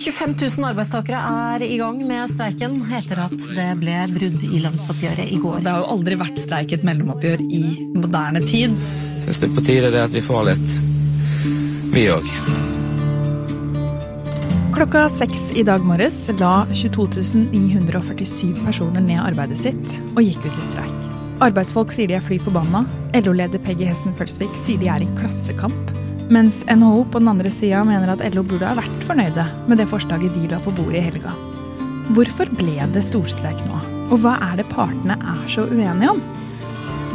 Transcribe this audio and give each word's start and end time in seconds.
25 0.00 0.34
000 0.56 0.64
arbeidstakere 0.64 1.18
er 1.20 1.62
i 1.66 1.76
gang 1.76 1.98
med 2.08 2.24
streiken 2.32 2.78
etter 2.96 3.18
at 3.26 3.34
det 3.52 3.66
ble 3.82 3.98
brudd 4.14 4.46
i 4.48 4.60
lønnsoppgjøret 4.62 5.28
i 5.28 5.36
går. 5.42 5.58
Det 5.60 5.74
har 5.74 5.82
jo 5.82 5.90
aldri 5.92 6.16
vært 6.16 6.40
streik 6.40 6.72
et 6.72 6.86
mellomoppgjør 6.88 7.42
i 7.44 7.60
moderne 7.92 8.40
tid. 8.48 8.78
Syns 9.20 9.42
det 9.42 9.50
er 9.50 9.54
på 9.58 9.66
tide 9.66 9.92
det 9.92 10.00
at 10.00 10.16
vi 10.16 10.24
får 10.24 10.48
litt, 10.48 10.78
vi 11.92 12.06
òg. 12.14 12.32
Klokka 14.72 15.04
seks 15.12 15.50
i 15.60 15.66
dag 15.68 15.84
morges 15.84 16.22
la 16.40 16.64
22 16.72 17.44
947 17.52 18.56
personer 18.64 19.04
ned 19.04 19.20
arbeidet 19.20 19.60
sitt 19.60 20.00
og 20.14 20.24
gikk 20.24 20.46
ut 20.46 20.54
i 20.54 20.68
streik. 20.70 21.08
Arbeidsfolk 21.44 21.92
sier 21.92 22.08
de 22.08 22.16
er 22.16 22.24
fly 22.24 22.40
forbanna. 22.40 22.86
LO-leder 23.20 23.60
Peggy 23.68 23.84
Hessen 23.88 24.16
Følsvik 24.16 24.56
sier 24.56 24.80
de 24.80 24.88
er 24.88 25.04
i 25.04 25.10
en 25.10 25.20
klassekamp. 25.20 25.99
Mens 26.30 26.64
NHO 26.70 27.04
på 27.10 27.18
den 27.18 27.28
andre 27.28 27.50
sida 27.50 27.80
mener 27.84 28.12
at 28.12 28.20
LO 28.34 28.44
burde 28.46 28.68
ha 28.68 28.76
vært 28.78 29.02
fornøyde 29.02 29.42
med 29.66 29.80
det 29.80 29.88
forslaget 29.90 30.36
de 30.38 30.46
la 30.52 30.60
på 30.62 30.70
bordet 30.76 31.00
i 31.00 31.06
helga. 31.08 31.32
Hvorfor 32.14 32.46
ble 32.54 32.76
det 32.94 33.02
storstreik 33.02 33.58
nå? 33.66 33.80
Og 34.14 34.20
hva 34.22 34.36
er 34.46 34.60
det 34.60 34.68
partene 34.70 35.16
er 35.18 35.40
så 35.50 35.64
uenige 35.66 36.12
om? 36.12 36.20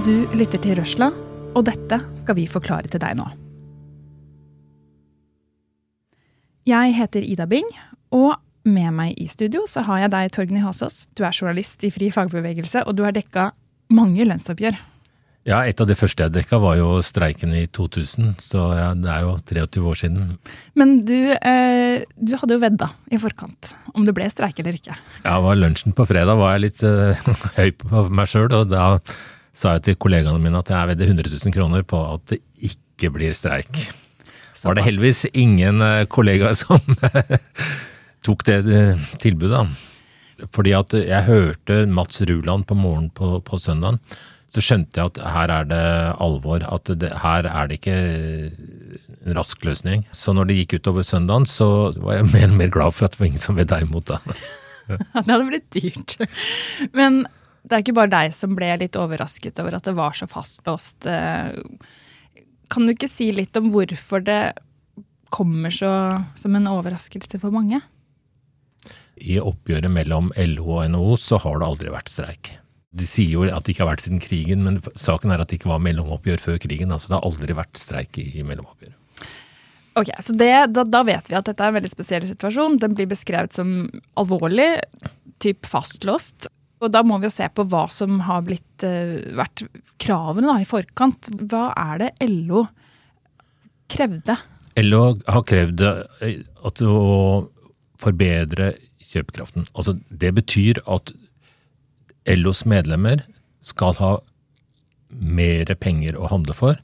Du 0.03 0.27
lytter 0.35 0.59
til 0.59 0.75
Røsla, 0.81 1.07
og 1.55 1.63
dette 1.63 2.01
skal 2.19 2.35
vi 2.35 2.43
forklare 2.51 2.91
til 2.91 2.99
deg 2.99 3.15
nå. 3.15 3.29
Jeg 6.67 6.95
heter 6.97 7.23
Ida 7.23 7.47
Bing, 7.47 7.71
og 8.11 8.35
med 8.67 8.91
meg 8.97 9.15
i 9.21 9.29
studio 9.31 9.63
så 9.69 9.85
har 9.87 10.03
jeg 10.03 10.11
deg, 10.11 10.33
Torgny 10.35 10.59
Hasås. 10.59 11.05
Du 11.15 11.23
er 11.23 11.31
journalist 11.31 11.87
i 11.87 11.93
Fri 11.93 12.11
fagbevegelse, 12.11 12.83
og 12.83 12.99
du 12.99 13.05
har 13.07 13.15
dekka 13.15 13.53
mange 13.95 14.27
lønnsoppgjør. 14.27 14.75
Ja, 15.45 15.59
et 15.69 15.77
av 15.77 15.85
de 15.85 15.93
første 15.93 16.25
jeg 16.25 16.33
dekka 16.33 16.57
var 16.57 16.79
jo 16.79 16.87
streiken 17.05 17.51
i 17.53 17.67
2000, 17.69 18.31
så 18.41 18.63
ja, 18.79 18.87
det 18.97 19.11
er 19.13 19.27
jo 19.27 19.35
23 19.45 19.83
år 19.91 19.99
siden. 19.99 20.31
Men 20.73 20.95
du, 21.05 21.35
eh, 21.37 22.01
du 22.17 22.33
hadde 22.41 22.57
jo 22.57 22.63
vedda 22.63 22.87
i 23.13 23.19
forkant 23.21 23.69
om 23.93 24.07
det 24.07 24.15
ble 24.17 24.25
streik 24.33 24.57
eller 24.63 24.79
ikke. 24.79 24.97
Ja, 25.21 25.37
var 25.45 25.59
lunsjen 25.59 25.93
på 25.93 26.07
fredag 26.09 26.41
var 26.41 26.55
jeg 26.55 26.65
litt 26.65 26.81
eh, 26.89 27.29
høy 27.59 27.69
på 27.77 28.07
meg 28.09 28.31
sjøl, 28.31 28.49
og 28.57 28.73
da 28.73 28.87
sa 29.53 29.77
jeg 29.77 29.85
til 29.85 30.01
kollegaene 30.01 30.41
mine 30.41 30.65
at 30.65 30.73
jeg 30.73 30.95
vedder 30.95 31.13
100 31.13 31.37
000 31.37 31.55
kroner 31.59 31.85
på 31.85 32.01
at 32.09 32.25
det 32.33 32.41
ikke 32.65 33.13
blir 33.13 33.37
streik. 33.37 33.85
Så 34.57 34.71
var 34.71 34.79
det 34.79 34.89
heldigvis 34.89 35.27
ingen 35.37 35.77
uh, 35.83 36.07
kollegaer 36.09 36.57
som 36.63 36.81
tok 38.25 38.47
det 38.49 38.63
uh, 38.65 39.09
tilbudet. 39.21 39.67
Fordi 40.51 40.73
at 40.75 40.95
jeg 40.97 41.27
hørte 41.29 41.83
Mats 41.85 42.23
Ruland 42.25 42.65
på 42.65 42.75
morgenen 42.75 43.13
på, 43.13 43.37
på 43.45 43.59
søndagen 43.61 44.01
så 44.55 44.63
skjønte 44.63 45.01
jeg 45.01 45.11
at 45.11 45.17
her 45.35 45.51
er 45.51 45.65
det 45.67 45.85
alvor. 46.23 46.63
At 46.63 46.87
det, 47.01 47.11
her 47.19 47.47
er 47.49 47.67
det 47.67 47.79
ikke 47.81 47.95
en 49.25 49.35
rask 49.35 49.65
løsning. 49.67 50.05
Så 50.15 50.35
når 50.35 50.47
det 50.47 50.59
gikk 50.61 50.77
utover 50.79 51.03
søndagen, 51.03 51.47
så 51.49 51.91
var 51.99 52.21
jeg 52.21 52.29
mer 52.31 52.47
og 52.47 52.59
mer 52.61 52.71
glad 52.71 52.95
for 52.95 53.07
at 53.07 53.15
det 53.15 53.21
var 53.21 53.31
ingen 53.31 53.43
som 53.43 53.57
vedda 53.59 53.81
imot 53.83 54.13
det. 54.13 54.37
det 55.17 55.25
hadde 55.27 55.47
blitt 55.49 55.67
dyrt. 55.75 56.15
Men 56.95 57.25
det 57.65 57.75
er 57.75 57.83
ikke 57.83 57.97
bare 57.97 58.13
deg 58.13 58.35
som 58.37 58.55
ble 58.55 58.69
litt 58.79 58.95
overrasket 58.99 59.59
over 59.63 59.75
at 59.75 59.89
det 59.89 59.95
var 59.97 60.15
så 60.15 60.29
fastlåst. 60.29 61.09
Kan 62.71 62.87
du 62.87 62.93
ikke 62.93 63.11
si 63.11 63.31
litt 63.35 63.57
om 63.59 63.73
hvorfor 63.73 64.23
det 64.23 64.43
kommer 65.35 65.73
så 65.73 65.91
som 66.39 66.55
en 66.55 66.69
overraskelse 66.71 67.41
for 67.41 67.51
mange? 67.51 67.81
I 69.15 69.39
oppgjøret 69.41 69.91
mellom 69.91 70.31
LO 70.37 70.77
og 70.77 70.91
NHO 70.91 71.17
så 71.19 71.39
har 71.43 71.59
det 71.59 71.67
aldri 71.67 71.91
vært 71.91 72.11
streik. 72.11 72.53
De 72.95 73.07
sier 73.07 73.33
jo 73.33 73.45
at 73.47 73.65
det 73.65 73.73
ikke 73.73 73.83
har 73.83 73.91
vært 73.93 74.05
siden 74.05 74.21
krigen, 74.23 74.63
men 74.63 74.79
saken 74.95 75.33
er 75.33 75.43
at 75.43 75.51
det 75.51 75.59
ikke 75.59 75.71
var 75.73 75.83
mellomoppgjør 75.83 76.43
før 76.43 76.61
krigen. 76.63 76.93
altså 76.95 77.11
Det 77.11 77.17
har 77.17 77.27
aldri 77.27 77.57
vært 77.57 77.81
streik 77.81 78.19
i, 78.21 78.29
mellomoppgjør. 78.47 78.95
Ok, 79.99 80.11
så 80.23 80.35
det, 80.35 80.51
da, 80.75 80.83
da, 80.83 81.01
vet 81.07 81.29
vi 81.31 81.37
at 81.39 81.47
dette 81.47 81.63
er 81.63 81.71
en 81.71 81.77
veldig 81.77 81.91
spesiell 81.91 82.25
situasjon. 82.27 82.79
Den 82.81 82.95
blir 82.97 83.07
beskrevet 83.11 83.55
som 83.55 83.77
alvorlig, 84.19 84.67
typ 85.43 85.67
fastlåst. 85.67 86.49
Og 86.83 86.91
da 86.91 87.01
må 87.07 87.17
vi 87.19 87.29
jo 87.29 87.35
se 87.35 87.47
på 87.55 87.63
hva 87.71 87.85
som 87.91 88.19
har 88.27 88.43
blitt, 88.47 88.83
uh, 88.83 89.21
vært 89.39 89.63
kravene 90.01 90.51
da, 90.51 90.57
i 90.59 90.67
forkant. 90.67 91.31
Hva 91.47 91.69
er 91.79 92.03
det 92.03 92.11
LO 92.27 92.65
krevde? 93.91 94.35
LO 94.83 95.03
har 95.23 95.45
krevd 95.47 95.83
eh, 95.85 96.41
at 96.67 96.83
å 96.83 96.97
forbedre 98.01 98.73
kjøpekraften. 99.15 99.69
Altså, 99.71 99.95
det 100.09 100.33
betyr 100.35 100.81
at 100.91 101.13
LOs 102.29 102.63
medlemmer 102.65 103.23
skal 103.65 103.97
ha 103.99 104.11
mer 105.09 105.69
penger 105.79 106.17
å 106.17 106.29
handle 106.31 106.55
for, 106.57 106.79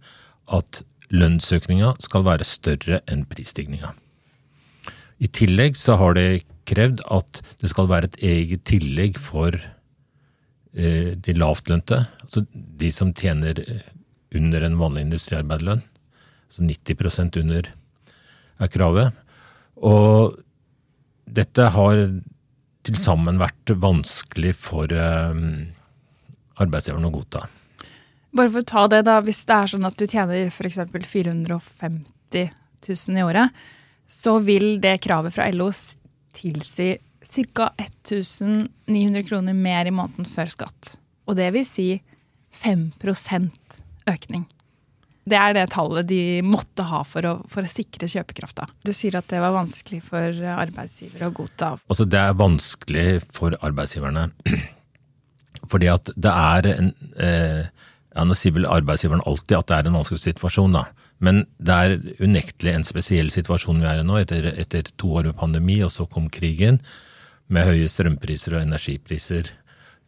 at 0.52 0.84
lønnsøkninga 1.12 1.96
skal 2.03 2.25
være 2.28 2.47
større 2.47 3.02
enn 3.12 3.25
prisstigninga. 3.29 3.94
I 5.22 5.29
tillegg 5.29 5.78
så 5.78 5.97
har 6.02 6.16
de 6.18 6.41
krevd 6.69 7.03
at 7.13 7.41
det 7.62 7.69
skal 7.72 7.90
være 7.91 8.09
et 8.09 8.19
eget 8.31 8.63
tillegg 8.69 9.19
for 9.22 9.53
eh, 9.57 11.13
de 11.13 11.35
lavtlønte, 11.35 12.06
altså 12.23 12.46
de 12.53 12.91
som 12.94 13.13
tjener 13.18 13.59
eh, 13.66 13.84
under 14.38 14.63
en 14.66 14.79
vanlig 14.79 15.06
industriarbeiderlønn. 15.09 15.84
Altså 16.47 16.66
90% 16.68 17.40
under 17.41 17.69
er 18.62 18.72
kravet. 18.72 19.18
Og 19.78 20.38
dette 21.31 21.68
har 21.75 22.02
til 22.88 22.97
sammen 23.00 23.40
vært 23.42 23.74
vanskelig 23.81 24.56
for 24.58 24.92
um, 24.92 25.72
arbeidsgiveren 26.62 27.09
å 27.09 27.14
godta. 27.14 27.46
Bare 28.31 28.52
for 28.53 28.64
å 28.64 28.69
ta 28.72 28.86
det, 28.92 29.03
da. 29.09 29.19
Hvis 29.25 29.44
det 29.47 29.58
er 29.58 29.72
sånn 29.74 29.88
at 29.88 29.97
du 30.00 30.08
tjener 30.08 30.47
f.eks. 30.47 30.80
450 31.12 32.52
000 32.88 33.20
i 33.20 33.25
året, 33.25 33.64
så 34.12 34.38
vil 34.44 34.80
det 34.84 35.02
kravet 35.03 35.36
fra 35.36 35.50
LO 35.52 35.70
tilsi 36.36 36.94
ca. 37.22 37.70
1900 37.78 39.28
kroner 39.28 39.56
mer 39.56 39.88
i 39.88 39.94
måneden 39.94 40.28
før 40.28 40.52
skatt. 40.52 40.96
Og 41.30 41.38
det 41.38 41.52
vil 41.56 41.68
si 41.68 41.90
5% 42.64 43.81
økning. 44.12 44.47
Det 45.30 45.38
er 45.38 45.54
det 45.54 45.68
tallet 45.74 46.08
de 46.09 46.42
måtte 46.46 46.86
ha 46.90 47.04
for 47.06 47.26
å, 47.30 47.34
for 47.50 47.62
å 47.66 47.70
sikre 47.70 48.09
kjøpekrafta. 48.09 48.66
Du 48.82 48.90
sier 48.96 49.20
at 49.20 49.28
det 49.30 49.42
var 49.44 49.54
vanskelig 49.54 50.02
for 50.08 50.42
arbeidsgivere 50.56 51.30
å 51.30 51.36
godta. 51.42 51.76
Altså 51.92 52.08
Det 52.09 52.22
er 52.22 52.40
vanskelig 52.40 53.08
for 53.36 53.56
arbeidsgiverne. 53.62 54.32
Fordi 55.72 55.92
at 55.92 56.09
det 56.18 56.34
er 56.34 56.70
en 56.72 56.92
eh, 57.22 57.70
ja, 58.12 58.26
Nå 58.28 58.36
sier 58.36 58.56
vel 58.56 58.68
arbeidsgiveren 58.68 59.24
alltid 59.30 59.56
at 59.59 59.70
det 59.70 59.78
er 59.78 59.88
en 59.88 60.00
vanskelig 60.00 60.24
situasjon, 60.26 60.76
da. 60.76 60.88
Men 61.24 61.46
det 61.62 61.78
er 61.78 61.96
unektelig 62.20 62.74
en 62.74 62.88
spesiell 62.88 63.30
situasjon 63.32 63.80
vi 63.80 63.88
er 63.88 64.02
i 64.02 64.06
nå, 64.08 64.18
etter, 64.20 64.50
etter 64.58 64.90
to 65.00 65.14
år 65.20 65.30
med 65.30 65.38
pandemi, 65.40 65.78
og 65.86 65.94
så 65.94 66.08
kom 66.09 66.28
krigen 66.34 66.82
med 67.52 67.68
høye 67.70 67.88
strømpriser 67.92 68.58
og 68.58 68.66
energipriser. 68.66 69.52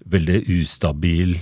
Veldig 0.10 0.42
ustabil, 0.58 1.38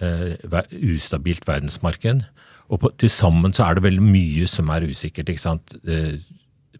eh, 0.00 0.62
ustabilt 0.94 1.44
verdensmarked. 1.48 2.24
Og 2.72 2.88
til 2.98 3.10
sammen 3.12 3.54
så 3.54 3.66
er 3.66 3.76
det 3.76 3.86
veldig 3.86 4.02
mye 4.02 4.46
som 4.50 4.70
er 4.74 4.88
usikkert. 4.88 5.30
ikke 5.30 5.42
sant? 5.42 5.76
Eh, 5.86 6.18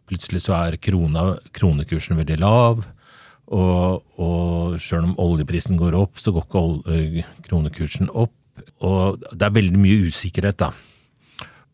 plutselig 0.06 0.42
så 0.46 0.56
er 0.58 0.78
krona, 0.82 1.36
kronekursen 1.54 2.18
veldig 2.18 2.38
lav. 2.42 2.82
Og, 3.46 4.02
og 4.18 4.76
sjøl 4.82 5.12
om 5.12 5.16
oljeprisen 5.22 5.78
går 5.78 5.94
opp, 5.94 6.18
så 6.18 6.34
går 6.34 6.48
ikke 6.48 6.92
eh, 6.96 7.32
kronekursen 7.46 8.10
opp. 8.10 8.34
Og 8.82 9.22
det 9.30 9.46
er 9.46 9.54
veldig 9.54 9.78
mye 9.78 10.06
usikkerhet, 10.08 10.58
da. 10.58 10.72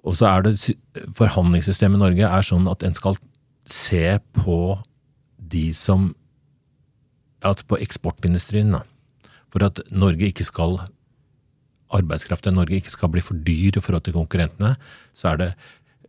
Og 0.03 0.17
så 0.19 0.27
er 0.29 0.43
det 0.45 0.57
Forhandlingssystemet 1.17 2.01
i 2.01 2.03
Norge 2.03 2.29
er 2.29 2.45
sånn 2.47 2.67
at 2.71 2.83
en 2.83 2.97
skal 2.97 3.17
se 3.69 4.19
på 4.43 4.59
de 5.37 5.69
som 5.77 6.13
Altså 7.43 7.65
på 7.67 7.77
eksportindustrien, 7.83 8.69
da. 8.71 8.85
For 9.51 9.65
at 9.67 9.81
Norge 9.91 10.29
ikke 10.29 10.45
skal 10.47 10.77
arbeidskraft 11.93 12.47
i 12.49 12.55
Norge 12.55 12.79
ikke 12.79 12.93
skal 12.93 13.13
bli 13.13 13.23
for 13.25 13.39
dyr 13.47 13.79
i 13.79 13.83
forhold 13.83 14.07
til 14.07 14.17
konkurrentene, 14.17 14.75
så 15.15 15.33
er 15.33 15.41
det 15.41 15.51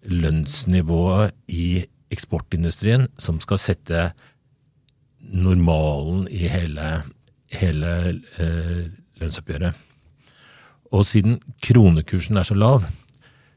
lønnsnivået 0.03 1.33
i 1.47 1.85
eksportindustrien 2.13 3.07
som 3.19 3.39
skal 3.43 3.61
sette 3.61 4.11
normalen 5.23 6.27
i 6.27 6.45
hele, 6.51 6.89
hele 7.55 7.93
eh, 8.37 8.91
lønnsoppgjøret. 9.21 9.73
Og 10.93 11.07
siden 11.09 11.39
kronekursen 11.63 12.37
er 12.37 12.45
så 12.45 12.57
lav, 12.57 12.83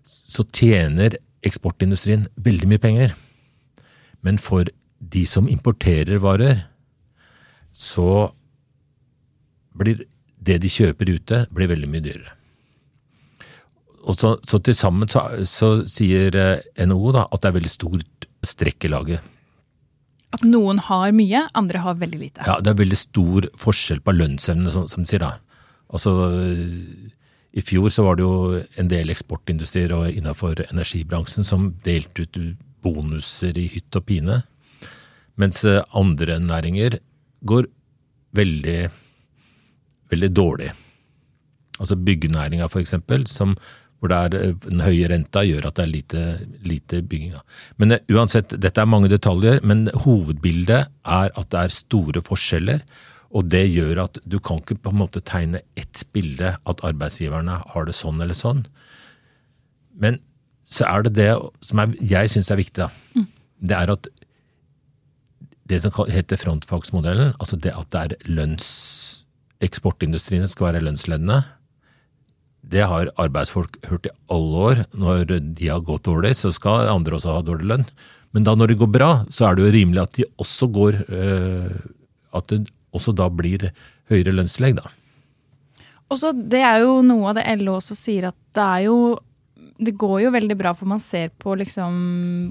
så 0.07 0.47
tjener 0.55 1.19
eksportindustrien 1.47 2.27
veldig 2.41 2.71
mye 2.71 2.83
penger. 2.83 3.17
Men 4.25 4.39
for 4.41 4.71
de 4.99 5.27
som 5.29 5.51
importerer 5.51 6.23
varer, 6.23 6.65
så 7.73 8.33
blir 9.77 10.07
det 10.47 10.59
de 10.63 10.71
kjøper 10.71 11.11
ute, 11.11 11.45
blir 11.55 11.71
veldig 11.71 11.89
mye 11.91 12.05
dyrere. 12.05 12.35
Og 14.07 14.19
så, 14.21 14.37
så 14.47 14.61
til 14.63 14.77
sammen 14.79 15.11
så, 15.11 15.25
så, 15.51 15.71
sier 15.91 16.37
eh, 16.39 16.85
NHO 16.87 17.15
da, 17.17 17.25
at 17.27 17.43
det 17.43 17.51
er 17.51 17.57
veldig 17.57 17.73
stort 17.73 18.29
strekk 18.47 18.87
i 18.87 18.93
laget. 18.93 19.33
At 20.37 20.45
noen 20.47 20.79
har 20.87 21.11
mye, 21.17 21.47
andre 21.59 21.83
har 21.83 21.99
veldig 21.99 22.21
lite? 22.21 22.47
Ja, 22.47 22.61
det 22.63 22.73
er 22.73 22.81
veldig 22.83 22.99
stor 23.01 23.49
forskjell 23.59 24.03
på 24.05 24.15
lønnsevne, 24.15 24.71
som, 24.75 24.87
som 24.91 25.03
de 25.03 25.11
sier 25.11 25.25
da. 25.25 25.33
Altså, 25.95 26.13
I 27.57 27.63
fjor 27.65 27.91
så 27.95 28.05
var 28.07 28.19
det 28.19 28.27
jo 28.27 28.61
en 28.79 28.91
del 28.91 29.11
eksportindustrier 29.15 29.95
og 29.97 30.11
innenfor 30.11 30.65
energibransjen 30.69 31.47
som 31.47 31.73
delte 31.87 32.27
ut 32.27 32.39
bonuser 32.87 33.59
i 33.59 33.67
hytt 33.73 33.99
og 33.99 34.07
pine. 34.07 34.43
Mens 35.41 35.65
eh, 35.69 35.83
andre 35.97 36.39
næringer 36.43 37.01
går 37.47 37.69
veldig, 38.37 38.79
veldig 40.13 40.31
dårlig. 40.35 40.71
Altså 41.81 41.97
byggenæringa 41.97 42.69
eksempel, 42.81 43.27
hvor 43.99 44.13
det 44.13 44.17
er 44.17 44.37
eh, 44.39 44.55
den 44.67 44.85
høye 44.85 45.09
renta 45.13 45.43
gjør 45.47 45.69
at 45.69 45.79
det 45.79 45.85
er 45.85 45.93
lite, 45.93 46.23
lite 46.65 47.03
bygging. 47.03 47.37
Men 47.81 47.97
eh, 47.97 48.05
uansett, 48.13 48.55
dette 48.61 48.81
er 48.81 48.89
mange 48.89 49.11
detaljer, 49.13 49.61
men 49.65 49.89
hovedbildet 50.05 50.89
er 51.05 51.31
at 51.33 51.51
det 51.53 51.63
er 51.63 51.75
store 51.75 52.23
forskjeller. 52.25 52.85
Og 53.37 53.49
det 53.51 53.65
gjør 53.69 54.05
at 54.05 54.21
du 54.25 54.39
kan 54.41 54.61
ikke 54.63 54.79
på 54.85 54.93
en 54.93 55.01
måte 55.01 55.25
tegne 55.25 55.65
ett 55.77 56.05
bilde 56.15 56.55
at 56.57 56.85
arbeidsgiverne 56.87 57.59
har 57.73 57.89
det 57.89 57.97
sånn 57.97 58.21
eller 58.23 58.37
sånn. 58.37 58.65
Men 59.97 60.21
så 60.67 60.87
er 60.89 61.07
det 61.07 61.17
det 61.19 61.33
som 61.65 61.83
er, 61.83 61.97
jeg 62.01 62.31
syns 62.33 62.51
er 62.53 62.61
viktig. 62.61 62.87
da. 62.87 63.27
Det 63.57 63.77
er 63.77 63.93
at 63.93 64.09
det 65.67 65.81
som 65.83 65.95
heter 66.11 66.39
frontfagsmodellen, 66.39 67.35
altså 67.41 67.59
det 67.59 67.75
at 67.75 67.91
det 67.91 68.03
er 68.03 68.31
lønns 68.31 68.69
eksportindustrien 69.65 70.49
skal 70.51 70.71
være 70.71 70.85
lønnsledende, 70.85 71.43
det 72.67 72.83
har 72.91 73.13
arbeidsfolk 73.21 73.79
hørt 73.87 74.09
i 74.09 74.15
alle 74.33 74.63
år. 74.69 74.81
Når 74.99 75.25
de 75.31 75.69
har 75.71 75.85
gått 75.87 76.09
dårlig, 76.09 76.35
så 76.35 76.51
skal 76.55 76.91
andre 76.91 77.19
også 77.19 77.37
ha 77.37 77.45
dårlig 77.47 77.69
lønn. 77.71 77.85
Men 78.35 78.47
da 78.47 78.57
når 78.59 78.73
det 78.73 78.81
går 78.81 78.91
bra, 78.91 79.11
så 79.31 79.47
er 79.47 79.57
det 79.57 79.67
jo 79.67 79.75
rimelig 79.77 80.03
at 80.03 80.17
de 80.19 80.27
også 80.43 80.69
går 80.75 80.99
øh, 81.07 81.77
At 82.37 82.49
det 82.51 82.67
også 82.93 83.15
da 83.17 83.29
blir 83.33 83.71
høyere 84.11 84.35
lønnstillegg, 84.35 84.81
da. 84.81 84.91
Og 86.11 86.19
så 86.21 86.33
Det 86.33 86.61
er 86.63 86.83
jo 86.85 87.01
noe 87.07 87.31
av 87.31 87.39
det 87.39 87.47
LO 87.63 87.79
også 87.79 87.97
sier, 87.99 88.29
at 88.29 88.37
det 88.55 88.67
er 88.67 88.87
jo 88.89 88.99
det 89.79 89.97
går 90.01 90.23
jo 90.25 90.33
veldig 90.35 90.57
bra, 90.59 90.73
for 90.77 90.89
man 90.89 91.03
ser 91.03 91.31
på 91.43 91.55
liksom 91.59 91.97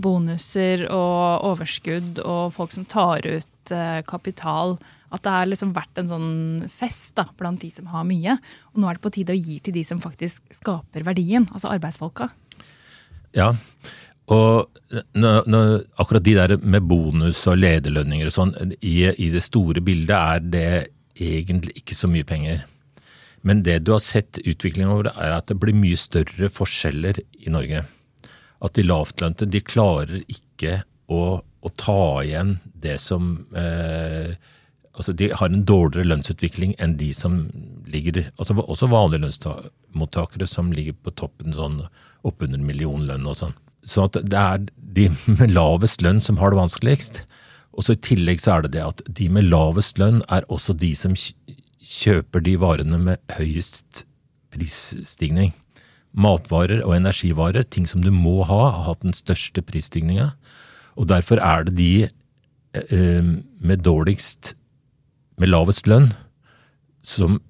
bonuser 0.04 0.86
og 0.94 1.46
overskudd 1.52 2.22
og 2.24 2.54
folk 2.56 2.76
som 2.76 2.86
tar 2.90 3.26
ut 3.26 3.74
eh, 3.74 4.02
kapital, 4.08 4.78
at 5.16 5.24
det 5.26 5.34
har 5.34 5.50
liksom 5.50 5.74
vært 5.76 6.02
en 6.02 6.12
sånn 6.12 6.32
fest 6.72 7.16
da, 7.18 7.28
blant 7.40 7.64
de 7.64 7.72
som 7.74 7.90
har 7.94 8.06
mye. 8.08 8.38
Og 8.74 8.82
nå 8.82 8.90
er 8.90 8.98
det 8.98 9.06
på 9.06 9.14
tide 9.16 9.36
å 9.36 9.40
gi 9.40 9.60
til 9.64 9.78
de 9.78 9.86
som 9.88 10.02
faktisk 10.04 10.44
skaper 10.60 11.08
verdien, 11.08 11.48
altså 11.54 11.72
arbeidsfolka. 11.74 12.30
Ja, 13.36 13.54
og 14.32 14.80
når, 15.14 15.46
når, 15.50 15.74
akkurat 16.02 16.26
de 16.26 16.34
der 16.38 16.56
med 16.62 16.86
bonus 16.90 17.44
og 17.50 17.60
lederlønninger 17.62 18.30
og 18.30 18.34
sånn, 18.34 18.54
i, 18.80 18.98
i 19.12 19.30
det 19.34 19.44
store 19.46 19.84
bildet 19.86 20.16
er 20.16 20.46
det 20.46 20.70
egentlig 21.16 21.76
ikke 21.82 21.98
så 21.98 22.10
mye 22.12 22.26
penger. 22.28 22.64
Men 23.46 23.62
det 23.64 23.80
du 23.86 23.94
har 23.94 24.02
sett 24.02 24.40
utviklingen 24.42 24.92
over, 24.92 25.12
er 25.14 25.36
at 25.36 25.52
det 25.52 25.60
blir 25.62 25.78
mye 25.78 25.98
større 26.00 26.50
forskjeller 26.50 27.22
i 27.46 27.54
Norge. 27.54 27.84
At 28.66 28.78
de 28.78 28.86
lavtlønte 28.86 29.46
de 29.46 29.62
klarer 29.62 30.24
ikke 30.26 30.80
å, 31.12 31.22
å 31.46 31.72
ta 31.78 32.02
igjen 32.26 32.58
det 32.74 32.98
som 33.02 33.46
eh, 33.56 34.36
Altså 34.96 35.12
de 35.12 35.28
har 35.36 35.50
en 35.52 35.66
dårligere 35.68 36.08
lønnsutvikling 36.08 36.72
enn 36.80 36.94
de 36.96 37.10
som 37.12 37.50
ligger 37.92 38.22
altså 38.40 38.56
Også 38.64 38.88
vanlige 38.88 39.26
lønnsmottakere 39.26 40.48
som 40.48 40.70
ligger 40.72 40.96
på 41.04 41.12
toppen 41.20 41.52
sånn 41.52 41.82
oppunder 42.24 42.62
millionlønn 42.64 43.28
og 43.28 43.36
sånn. 43.42 43.58
Så 43.84 44.08
det 44.16 44.40
er 44.40 44.64
de 44.96 45.10
med 45.36 45.52
lavest 45.52 46.06
lønn 46.06 46.24
som 46.24 46.40
har 46.40 46.54
det 46.54 46.62
vanskeligst. 46.62 47.22
Og 47.76 47.84
så 47.84 47.98
I 47.98 48.02
tillegg 48.08 48.40
så 48.40 48.56
er 48.56 48.66
det 48.66 48.78
det 48.78 48.86
at 48.86 49.04
de 49.20 49.28
med 49.36 49.50
lavest 49.52 50.00
lønn 50.00 50.24
er 50.32 50.48
også 50.48 50.78
de 50.80 50.94
som 50.96 51.18
kjøper 51.86 52.44
de 52.46 52.56
varene 52.62 53.00
med 53.02 53.36
høyest 53.38 54.06
prisstigning. 54.54 55.54
Matvarer 56.16 56.82
og 56.86 56.96
energivarer, 56.96 57.66
ting 57.68 57.88
som 57.90 58.04
du 58.04 58.12
må 58.14 58.42
ha, 58.48 58.62
har 58.72 58.86
hatt 58.90 59.04
den 59.04 59.16
største 59.16 59.64
prisstigninga. 59.66 60.32
Og 60.96 61.10
derfor 61.12 61.42
er 61.44 61.68
det 61.68 61.76
de 61.78 61.92
eh, 62.08 63.34
med 63.60 63.84
dårligst, 63.84 64.56
med 65.38 65.52
lavest 65.52 65.90
lønn, 65.92 66.14
som 67.06 67.42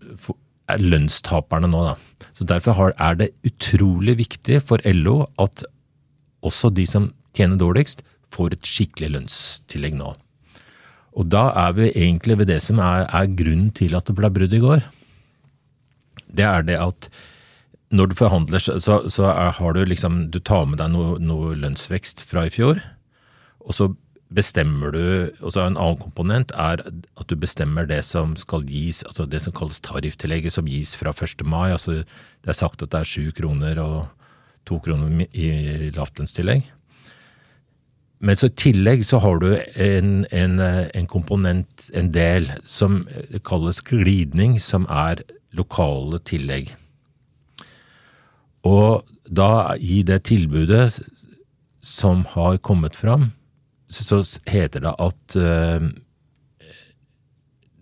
er 0.68 0.82
lønnstaperne 0.82 1.70
nå, 1.70 1.84
da. 1.86 2.26
Så 2.36 2.48
derfor 2.50 2.92
er 2.98 3.20
det 3.20 3.32
utrolig 3.46 4.18
viktig 4.20 4.60
for 4.66 4.82
LO 4.90 5.28
at 5.40 5.64
også 6.46 6.74
de 6.74 6.86
som 6.90 7.12
tjener 7.38 7.60
dårligst, 7.62 8.02
får 8.34 8.56
et 8.56 8.68
skikkelig 8.68 9.14
lønnstillegg 9.14 9.96
nå. 10.00 10.12
Og 11.16 11.30
da 11.32 11.48
er 11.56 11.76
vi 11.78 11.92
egentlig 11.94 12.40
ved 12.42 12.50
det 12.52 12.60
som 12.64 12.82
er, 12.84 13.08
er 13.08 13.32
grunnen 13.40 13.72
til 13.76 13.96
at 13.96 14.08
det 14.08 14.18
ble 14.18 14.32
brudd 14.36 14.54
i 14.54 14.62
går. 14.64 14.84
Det 16.36 16.44
er 16.44 16.66
det 16.68 16.78
at 16.82 17.10
når 17.96 18.12
du 18.12 18.16
forhandler, 18.18 18.60
så, 18.60 18.80
så, 18.82 19.28
er, 19.30 19.54
har 19.56 19.76
du 19.76 19.86
liksom 19.86 20.32
Du 20.34 20.40
tar 20.40 20.66
med 20.68 20.82
deg 20.82 20.90
noe, 20.92 21.20
noe 21.22 21.54
lønnsvekst 21.56 22.24
fra 22.28 22.48
i 22.48 22.52
fjor, 22.52 22.82
og 23.62 23.78
så 23.78 23.94
bestemmer 24.36 24.92
du 24.92 25.04
og 25.40 25.54
så 25.54 25.64
En 25.64 25.78
annen 25.78 26.02
komponent 26.02 26.52
er 26.58 26.82
at 26.82 27.30
du 27.30 27.36
bestemmer 27.40 27.88
det 27.88 28.02
som 28.08 28.34
skal 28.36 28.66
gis, 28.68 29.04
altså 29.06 29.28
det 29.30 29.44
som 29.46 29.54
kalles 29.56 29.80
tarifftillegget, 29.86 30.54
som 30.54 30.68
gis 30.68 30.96
fra 31.00 31.14
1. 31.14 31.46
mai. 31.46 31.72
altså 31.72 32.04
Det 32.44 32.52
er 32.52 32.58
sagt 32.58 32.82
at 32.82 32.92
det 32.92 33.00
er 33.00 33.14
7 33.14 33.32
kroner 33.38 33.80
og 33.80 34.08
2 34.66 34.80
kroner 34.82 35.28
i 35.32 35.92
lavtlønnstillegg. 35.96 36.66
Men 38.26 38.38
så 38.40 38.50
i 38.50 38.56
tillegg 38.58 39.04
så 39.06 39.20
har 39.22 39.38
du 39.42 39.52
en, 39.54 40.26
en, 40.34 40.60
en 40.60 41.08
komponent, 41.08 41.90
en 41.94 42.10
del, 42.14 42.50
som 42.66 43.04
kalles 43.46 43.84
glidning, 43.86 44.58
som 44.62 44.88
er 44.90 45.22
lokale 45.54 46.18
tillegg. 46.26 46.74
Og 48.66 49.06
da 49.30 49.76
i 49.78 50.02
det 50.08 50.24
tilbudet 50.32 50.90
som 51.86 52.26
har 52.34 52.58
kommet 52.66 52.98
fram, 52.98 53.30
så 53.88 54.24
heter 54.50 54.82
det 54.88 54.96
at 54.98 55.38
eh, 55.38 55.86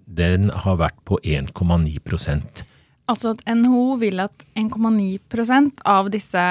den 0.04 0.52
har 0.66 0.78
vært 0.82 1.00
på 1.08 1.18
1,9% 1.24 2.66
Altså 3.12 3.34
at 3.34 3.42
NHO 3.52 3.98
vil 4.00 4.22
at 4.24 4.46
1,9% 4.56 5.82
av 5.92 6.08
disse 6.14 6.44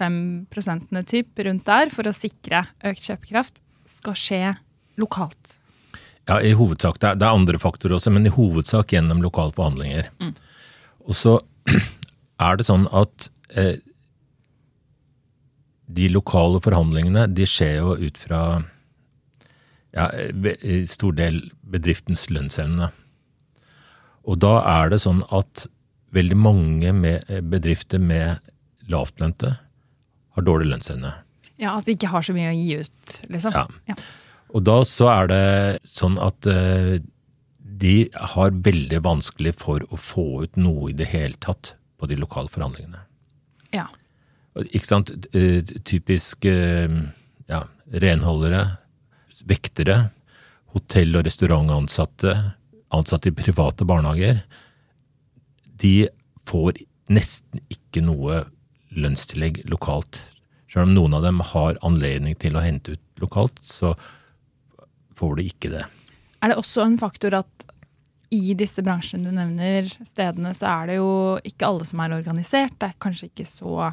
5 0.00 0.20
prosentene 0.52 1.04
typ 1.06 1.38
rundt 1.46 1.66
der, 1.68 1.92
for 1.92 2.08
å 2.08 2.16
sikre 2.16 2.64
økt 2.90 3.06
kjøpekraft, 3.06 3.60
skal 4.00 4.16
skje 4.18 4.42
lokalt. 5.00 5.56
Ja, 6.28 6.38
i 6.40 6.52
hovedsak. 6.56 7.00
Det 7.02 7.12
er, 7.12 7.20
det 7.20 7.26
er 7.26 7.36
andre 7.36 7.60
faktorer 7.60 7.96
også, 7.96 8.12
men 8.14 8.28
i 8.28 8.32
hovedsak 8.32 8.94
gjennom 8.94 9.22
lokale 9.24 9.54
forhandlinger. 9.56 10.10
Og 11.06 11.16
så 11.18 11.38
er 12.46 12.58
det 12.58 12.68
sånn 12.68 12.86
at 12.96 13.30
eh, 13.58 13.78
de 15.90 16.10
lokale 16.12 16.60
forhandlingene 16.62 17.26
de 17.34 17.48
skjer 17.48 17.80
jo 17.80 17.96
ut 17.98 18.20
fra 18.20 18.42
ja, 19.96 20.06
i 20.14 20.84
stor 20.86 21.16
del 21.18 21.42
bedriftens 21.66 22.28
lønnsevne. 22.30 22.92
Og 24.30 24.38
da 24.44 24.60
er 24.68 24.92
det 24.92 25.00
sånn 25.02 25.24
at 25.34 25.66
veldig 26.14 26.38
mange 26.38 26.92
med, 26.94 27.24
eh, 27.28 27.42
bedrifter 27.42 27.98
med 28.02 28.38
lavtlønte 28.90 29.56
har 30.36 30.46
dårlig 30.46 30.70
lønnsevne. 30.70 31.12
Ja, 31.60 31.76
At 31.76 31.84
de 31.86 31.94
ikke 31.96 32.08
har 32.12 32.24
så 32.24 32.32
mye 32.36 32.50
å 32.52 32.56
gi 32.56 32.78
ut, 32.80 33.16
liksom. 33.28 33.52
Ja. 33.56 33.66
Ja. 33.90 33.96
Og 34.56 34.64
da 34.66 34.80
så 34.88 35.10
er 35.12 35.28
det 35.30 35.42
sånn 35.86 36.16
at 36.22 36.46
eh, 36.50 36.98
de 37.80 37.94
har 38.34 38.56
veldig 38.66 39.00
vanskelig 39.04 39.54
for 39.60 39.84
å 39.92 39.98
få 40.00 40.26
ut 40.46 40.56
noe 40.60 40.90
i 40.90 40.96
det 40.96 41.10
hele 41.12 41.38
tatt 41.40 41.74
på 42.00 42.08
de 42.10 42.16
lokale 42.18 42.50
forhandlingene. 42.50 43.02
Ja. 43.76 43.86
Ikke 44.58 44.88
sant? 44.88 45.12
Eh, 45.36 45.60
Typisk 45.86 46.48
eh, 46.48 46.90
ja, 47.50 47.60
renholdere, 47.92 48.64
vektere, 49.46 50.10
hotell- 50.74 51.18
og 51.18 51.26
restaurantansatte, 51.28 52.34
ansatte 52.94 53.30
i 53.30 53.36
private 53.36 53.86
barnehager. 53.86 54.42
De 55.80 56.08
får 56.48 56.82
nesten 57.10 57.62
ikke 57.70 58.02
noe 58.06 58.44
lønnstillegg 58.96 59.62
lokalt. 59.70 60.20
Selv 60.70 60.88
om 60.88 60.94
noen 60.94 61.16
av 61.18 61.24
dem 61.26 61.40
har 61.52 61.78
anledning 61.86 62.36
til 62.38 62.56
å 62.56 62.64
hente 62.64 62.94
ut 62.96 63.22
lokalt, 63.22 63.58
så 63.62 63.94
får 65.18 65.36
de 65.38 65.48
ikke 65.50 65.72
det. 65.72 65.84
Er 66.40 66.52
det 66.52 66.60
også 66.60 66.86
en 66.86 66.98
faktor 67.00 67.36
at 67.42 67.66
i 68.30 68.54
disse 68.54 68.82
bransjene 68.86 69.26
du 69.26 69.34
nevner, 69.34 69.88
stedene, 70.06 70.52
så 70.54 70.68
er 70.70 70.90
det 70.90 70.98
jo 71.00 71.10
ikke 71.46 71.66
alle 71.66 71.86
som 71.88 72.02
er 72.02 72.14
organisert. 72.14 72.76
Det 72.78 72.92
er 72.92 73.00
kanskje 73.02 73.28
ikke 73.32 73.46
så 73.48 73.90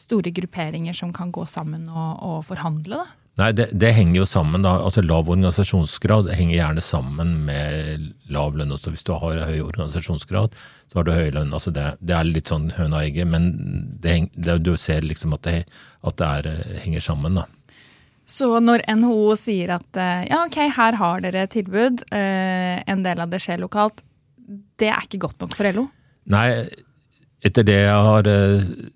store 0.00 0.32
grupperinger 0.32 0.96
som 0.96 1.10
kan 1.12 1.32
gå 1.34 1.42
sammen 1.50 1.88
og, 1.90 2.12
og 2.22 2.38
forhandle, 2.46 3.02
da. 3.02 3.16
Nei, 3.40 3.52
det, 3.56 3.70
det 3.72 3.92
henger 3.96 4.20
jo 4.20 4.26
sammen. 4.28 4.64
da, 4.66 4.74
altså 4.84 5.00
Lav 5.04 5.30
organisasjonsgrad 5.32 6.28
henger 6.36 6.58
gjerne 6.58 6.82
sammen 6.84 7.32
med 7.46 8.10
lav 8.32 8.58
lønn. 8.58 8.74
Også 8.74 8.92
hvis 8.92 9.06
du 9.06 9.14
har 9.16 9.40
høy 9.48 9.62
organisasjonsgrad, 9.64 10.56
så 10.90 10.98
har 10.98 11.06
du 11.06 11.14
høy 11.14 11.30
lønn. 11.36 11.54
altså 11.56 11.72
Det, 11.72 11.86
det 12.04 12.18
er 12.18 12.28
litt 12.28 12.50
sånn 12.52 12.68
høna 12.76 12.98
og 12.98 13.06
egget, 13.06 13.30
men 13.30 13.48
det, 14.02 14.58
du 14.66 14.74
ser 14.80 15.06
liksom 15.06 15.38
at 15.38 15.46
det, 15.48 15.56
at 16.04 16.20
det 16.20 16.28
er, 16.28 16.50
eh, 16.52 16.76
henger 16.84 17.06
sammen. 17.06 17.40
da. 17.40 17.46
Så 18.28 18.52
når 18.62 18.84
NHO 19.00 19.32
sier 19.40 19.72
at 19.78 19.98
eh, 19.98 20.28
ja, 20.28 20.44
ok, 20.44 20.60
her 20.76 21.00
har 21.00 21.24
dere 21.24 21.48
tilbud, 21.50 22.04
eh, 22.12 22.76
en 22.84 23.08
del 23.08 23.24
av 23.24 23.32
det 23.32 23.40
skjer 23.40 23.64
lokalt, 23.64 24.04
det 24.80 24.92
er 24.92 25.08
ikke 25.08 25.24
godt 25.24 25.40
nok 25.46 25.56
for 25.56 25.72
LO? 25.72 25.88
Nei, 26.30 26.46
etter 27.40 27.64
det 27.64 27.82
jeg 27.86 28.06
har 28.12 28.34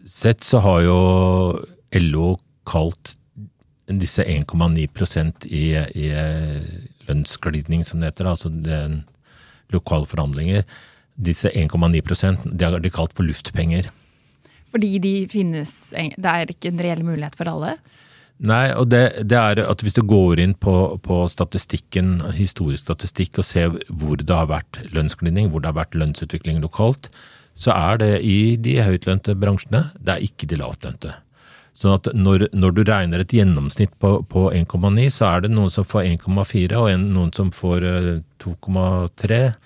sett, 0.05 0.45
så 0.45 0.61
har 0.67 0.85
jo 0.85 0.99
LO 1.97 2.35
kalt 2.69 3.17
disse 3.87 4.25
1,9 4.25 5.47
i, 5.49 5.65
i 5.77 6.07
eh, 6.09 6.63
lønnsglidning, 7.09 7.85
som 7.85 8.01
det 8.01 8.13
heter, 8.13 8.31
altså 8.31 8.49
den, 8.49 9.03
lokale 9.73 10.07
forhandlinger, 10.07 10.65
disse 11.15 11.51
1,9 11.51 12.53
det 12.53 12.67
har 12.67 12.81
de 12.81 12.93
kalt 12.93 13.15
for 13.17 13.27
luftpenger. 13.27 13.91
Fordi 14.75 14.99
de 14.99 15.13
finnes 15.31 15.95
Det 15.95 16.31
er 16.31 16.51
ikke 16.51 16.73
en 16.73 16.81
reell 16.83 17.05
mulighet 17.07 17.37
for 17.39 17.51
alle? 17.51 17.77
Nei, 18.43 18.75
og 18.75 18.89
det, 18.91 19.23
det, 19.31 19.39
er 19.39 19.61
at 19.63 19.83
hvis 19.85 19.95
du 19.95 20.03
går 20.03 20.41
inn 20.43 20.57
på, 20.59 20.99
på, 20.99 21.21
statistikken, 21.31 22.19
historisk 22.35 22.83
statistikk, 22.83 23.39
og 23.39 23.47
ser 23.47 23.77
hvor 23.89 24.19
det 24.19 24.35
har 24.35 24.51
vært 24.51 24.81
lønnsglidning, 24.91 25.53
hvor 25.53 25.63
det 25.63 25.71
har 25.71 25.79
vært 25.79 25.95
lønnsutvikling 25.95 26.59
lokalt, 26.65 27.13
så 27.55 27.71
er 27.71 28.03
det 28.03 28.13
i 28.27 28.57
de 28.59 28.81
høytlønte 28.83 29.37
bransjene, 29.39 29.87
det 30.03 30.17
er 30.17 30.27
ikke 30.27 30.51
de 30.51 30.59
lavtlønte. 30.59 31.15
Sånn 31.75 31.97
at 31.97 32.07
når, 32.15 32.49
når, 32.55 32.75
du 32.77 32.83
regner 32.87 33.23
et 33.23 33.33
gjennomsnitt 33.35 33.97
på, 33.99 34.21
på 34.31 34.47
1,9, 34.55 35.09
så 35.11 35.33
er 35.33 35.45
det 35.45 35.55
noen 35.55 35.73
som 35.75 35.87
får 35.87 36.07
1,4 36.13 36.79
og 36.79 36.91
en, 36.93 37.09
noen 37.17 37.33
som 37.35 37.51
får 37.55 37.87
2,3. 38.45 39.41
Eh, 39.41 39.57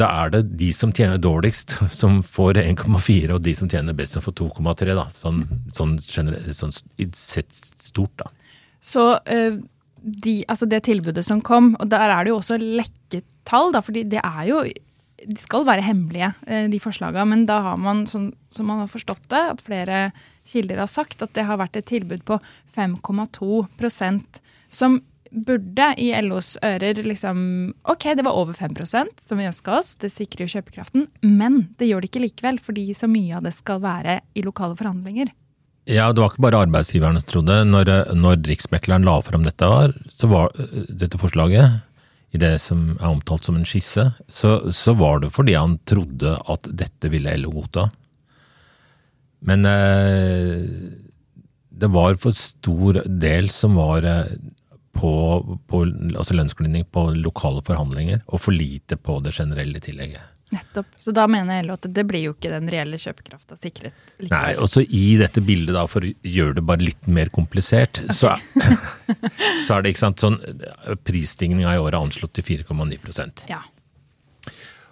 da 0.00 0.06
er 0.22 0.32
det 0.32 0.40
de 0.60 0.70
som 0.72 0.94
tjener 0.94 1.20
dårligst 1.20 1.76
som 2.00 2.22
får 2.24 2.62
1,4, 2.62 3.34
og 3.34 3.42
de 3.44 3.54
som 3.58 3.68
tjener 3.68 3.96
best 3.96 4.16
som 4.16 4.24
får 4.24 4.38
2,3. 4.40 4.94
da, 4.96 5.06
Sånn, 5.12 5.44
sånn, 5.76 5.98
sånn 6.00 6.72
sett 7.12 7.52
stort, 7.52 8.16
da. 8.22 8.30
Så 8.80 9.10
uh, 9.20 9.58
de, 10.00 10.38
altså 10.48 10.64
det 10.70 10.86
tilbudet 10.86 11.26
som 11.26 11.42
kom, 11.44 11.74
og 11.76 11.90
der 11.92 12.08
er 12.08 12.24
det 12.24 12.32
jo 12.32 12.38
også 12.40 12.56
lekketall, 12.60 13.74
da, 13.74 13.84
fordi 13.84 14.06
det 14.08 14.22
er 14.24 14.46
jo 14.48 14.62
de 15.26 15.36
skal 15.40 15.66
være 15.68 15.84
hemmelige, 15.84 16.32
eh, 16.46 16.68
de 16.70 16.80
forslagene. 16.80 17.26
Men 17.28 17.44
da 17.48 17.60
har 17.64 17.76
man, 17.80 18.06
som, 18.06 18.30
man 18.58 18.82
har 18.84 18.90
forstått 18.90 19.28
det, 19.32 19.42
at 19.54 19.64
flere 19.64 20.00
kilder 20.48 20.80
har 20.82 20.90
sagt, 20.90 21.22
at 21.22 21.34
det 21.36 21.46
har 21.48 21.60
vært 21.60 21.76
et 21.76 21.88
tilbud 21.90 22.24
på 22.28 22.40
5,2% 22.76 24.40
som 24.70 25.00
burde 25.30 25.92
i 26.02 26.10
LOs 26.22 26.56
ører 26.66 26.98
liksom 27.06 27.42
Ok, 27.86 28.08
det 28.18 28.24
var 28.26 28.34
over 28.34 28.56
5% 28.56 29.20
som 29.22 29.38
vi 29.38 29.46
ønska 29.46 29.76
oss, 29.78 29.92
det 30.02 30.10
sikrer 30.10 30.46
jo 30.46 30.56
kjøpekraften, 30.56 31.04
men 31.22 31.68
det 31.78 31.86
gjør 31.86 32.02
det 32.02 32.10
ikke 32.10 32.24
likevel, 32.24 32.58
fordi 32.62 32.88
så 32.98 33.06
mye 33.10 33.36
av 33.38 33.46
det 33.46 33.54
skal 33.54 33.82
være 33.84 34.20
i 34.34 34.42
lokale 34.42 34.74
forhandlinger. 34.78 35.30
Ja, 35.90 36.10
det 36.12 36.22
var 36.22 36.32
ikke 36.32 36.44
bare 36.44 36.64
arbeidsgiverne 36.66 37.22
som 37.22 37.30
trodde. 37.30 37.56
Når, 37.66 37.88
når 38.14 38.42
Riksmekleren 38.46 39.06
la 39.06 39.16
fram 39.26 39.46
dette, 39.46 39.66
var, 39.66 39.94
var 40.28 40.52
dette 40.86 41.18
forslaget, 41.18 41.80
i 42.30 42.38
det 42.38 42.56
som 42.62 42.92
er 43.00 43.08
omtalt 43.10 43.46
som 43.46 43.56
en 43.58 43.66
skisse, 43.66 44.04
så, 44.30 44.50
så 44.70 44.94
var 44.98 45.22
det 45.24 45.32
fordi 45.34 45.56
han 45.58 45.78
trodde 45.88 46.36
at 46.52 46.68
dette 46.70 47.10
ville 47.10 47.34
LO 47.40 47.52
godta. 47.56 47.88
Men 49.46 49.66
eh, 49.66 50.62
det 51.70 51.90
var 51.90 52.20
for 52.22 52.36
stor 52.36 53.00
del 53.06 53.50
som 53.50 53.78
var 53.80 54.06
eh, 54.06 54.34
på, 54.94 55.12
på 55.66 55.82
altså 55.86 56.36
lønnsglidning 56.36 56.86
på 56.92 57.08
lokale 57.18 57.64
forhandlinger, 57.66 58.22
og 58.28 58.44
for 58.44 58.54
lite 58.54 58.98
på 59.00 59.18
det 59.24 59.34
generelle 59.34 59.82
tillegget. 59.82 60.22
Nettopp. 60.50 60.86
Så 60.98 61.12
da 61.14 61.26
mener 61.30 61.62
LO 61.62 61.76
at 61.78 61.86
det 61.94 62.04
blir 62.08 62.24
jo 62.24 62.34
ikke 62.34 62.50
den 62.50 62.68
reelle 62.72 62.98
kjøpekrafta 62.98 63.54
sikret? 63.58 63.94
Likevel. 64.18 64.32
Nei, 64.34 64.54
og 64.58 64.70
så 64.72 64.82
i 64.82 65.04
dette 65.20 65.42
bildet, 65.46 65.74
da, 65.76 65.84
for 65.90 66.06
å 66.06 66.12
gjøre 66.26 66.58
det 66.58 66.64
bare 66.66 66.86
litt 66.88 67.10
mer 67.10 67.30
komplisert, 67.34 68.02
okay. 68.02 68.16
så, 68.18 68.34
så, 69.68 69.76
er 69.76 69.84
det 69.84 69.94
ikke 69.94 70.02
sant 70.02 70.24
sånn 70.24 70.40
Prisstigninga 71.06 71.76
i 71.76 71.80
året 71.80 71.94
er 71.94 72.02
anslått 72.02 72.34
til 72.38 72.46
4,9% 72.64 73.46
Ja. 73.50 73.62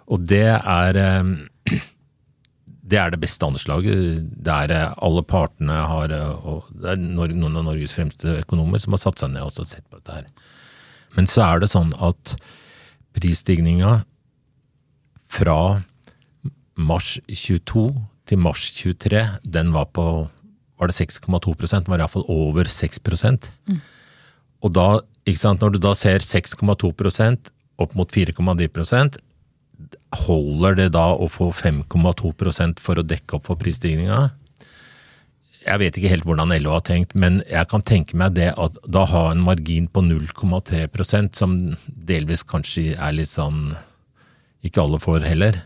Og 0.09 0.23
det 0.25 0.47
er 0.57 0.97
eh, 0.97 1.33
det 2.89 2.97
er 2.97 3.11
det 3.13 3.21
beste 3.21 3.45
anslaget. 3.45 4.23
Der 4.45 4.71
er 4.73 4.95
alle 4.97 5.23
partene 5.27 5.81
har 5.91 6.13
eh, 6.15 6.47
og 6.47 6.71
Det 6.71 6.95
er 6.95 7.03
noen 7.03 7.51
av 7.51 7.67
Norges 7.67 7.93
fremste 7.97 8.39
økonomer 8.39 8.81
som 8.81 8.95
har 8.95 9.03
satt 9.03 9.21
seg 9.21 9.35
ned 9.35 9.45
og 9.45 9.59
sett 9.59 9.85
på 9.89 9.99
dette 9.99 10.21
her. 10.21 10.55
Men 11.17 11.29
så 11.29 11.43
er 11.45 11.61
det 11.61 11.71
sånn 11.71 11.91
at 12.05 12.35
prisstigninga 13.17 13.99
fra 15.29 15.59
mars 16.79 17.17
22 17.27 17.85
til 18.29 18.41
mars 18.41 18.65
23, 18.77 19.23
den 19.43 19.73
var 19.75 19.89
på 19.93 20.05
var 20.79 20.87
det 20.87 20.95
6,2 20.95 21.55
Den 21.67 21.91
var 21.91 21.99
iallfall 21.99 22.23
over 22.31 22.63
6 22.63 22.99
mm. 23.03 23.79
Og 24.63 24.71
da, 24.73 25.01
ikke 25.25 25.39
sant, 25.39 25.61
når 25.61 25.75
du 25.75 25.79
da 25.79 25.93
ser 25.93 26.19
6,2% 26.23 27.51
opp 27.79 27.95
mot 27.95 28.11
4,9% 28.11 29.19
holder 30.25 30.75
det 30.75 30.89
da 30.95 31.11
å 31.15 31.27
få 31.31 31.51
5,2% 31.55 32.79
for 32.83 32.99
å 32.99 33.05
dekke 33.05 33.37
opp 33.37 33.47
for 33.47 33.59
prisstigninga? 33.59 34.29
Jeg 35.59 35.81
vet 35.81 35.97
ikke 35.99 36.11
helt 36.11 36.25
hvordan 36.25 36.55
LO 36.63 36.73
har 36.77 36.83
tenkt, 36.87 37.13
men 37.19 37.41
jeg 37.47 37.67
kan 37.69 37.83
tenke 37.85 38.17
meg 38.17 38.33
det 38.39 38.53
at 38.55 38.79
da 38.87 39.03
ha 39.11 39.25
en 39.33 39.43
margin 39.43 39.89
på 39.91 40.01
0,3% 40.07 41.35
som 41.37 41.59
delvis 41.85 42.45
kanskje 42.47 42.95
er 42.95 43.15
litt 43.15 43.31
sånn 43.31 43.75
ikke 44.65 44.83
alle 44.83 44.99
får 45.01 45.25
heller, 45.27 45.61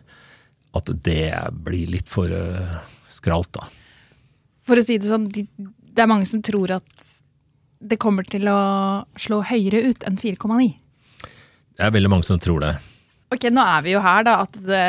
at 0.74 0.92
det 1.06 1.32
blir 1.66 1.90
litt 1.94 2.10
for 2.10 2.30
uh, 2.30 2.78
skralt, 3.10 3.52
da. 3.56 3.68
For 4.64 4.80
å 4.80 4.86
si 4.86 4.98
det 5.02 5.10
sånn, 5.10 5.28
det 5.30 6.02
er 6.02 6.10
mange 6.10 6.28
som 6.30 6.44
tror 6.46 6.78
at 6.78 7.10
det 7.84 8.00
kommer 8.00 8.26
til 8.28 8.48
å 8.48 8.60
slå 9.20 9.42
høyere 9.50 9.84
ut 9.90 10.06
enn 10.08 10.18
4,9. 10.20 10.70
Det 11.74 11.84
er 11.84 11.94
veldig 11.94 12.12
mange 12.14 12.28
som 12.28 12.40
tror 12.42 12.64
det. 12.64 12.74
Ok, 13.34 13.50
Nå 13.52 13.64
er 13.66 13.84
vi 13.84 13.96
jo 13.96 14.02
her, 14.04 14.24
da, 14.28 14.38
at 14.46 14.58
det, 14.64 14.84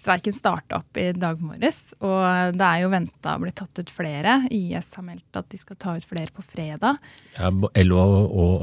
streiken 0.00 0.34
starta 0.36 0.80
opp 0.80 1.00
i 1.00 1.10
dag 1.16 1.40
morges. 1.44 1.92
Og 2.00 2.56
det 2.56 2.66
er 2.66 2.82
jo 2.84 2.92
venta 2.92 3.36
å 3.36 3.42
bli 3.44 3.52
tatt 3.56 3.82
ut 3.82 3.92
flere. 3.92 4.40
YS 4.50 4.94
har 4.98 5.06
meldt 5.06 5.40
at 5.40 5.50
de 5.52 5.60
skal 5.60 5.78
ta 5.80 5.96
ut 5.98 6.06
flere 6.08 6.32
på 6.34 6.44
fredag. 6.44 7.00
Ja, 7.36 7.52
LO 7.84 8.04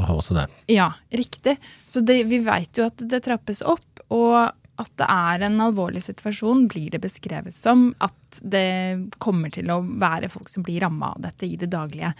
har 0.01 0.15
også 0.15 0.38
det. 0.38 0.48
Ja, 0.74 0.91
riktig. 1.13 1.58
Så 1.86 2.03
det, 2.06 2.24
vi 2.32 2.41
veit 2.46 2.77
jo 2.79 2.88
at 2.89 3.01
det 3.01 3.24
trappes 3.27 3.63
opp. 3.65 4.06
Og 4.13 4.39
at 4.77 4.91
det 5.00 5.08
er 5.10 5.46
en 5.48 5.62
alvorlig 5.65 6.03
situasjon, 6.06 6.67
blir 6.70 6.91
det 6.94 7.01
beskrevet 7.01 7.56
som. 7.58 7.89
At 8.03 8.41
det 8.41 9.10
kommer 9.24 9.53
til 9.53 9.72
å 9.74 9.82
være 9.82 10.29
folk 10.34 10.51
som 10.53 10.65
blir 10.65 10.84
ramma 10.86 11.15
av 11.15 11.24
dette 11.25 11.50
i 11.50 11.58
det 11.60 11.72
daglige. 11.74 12.13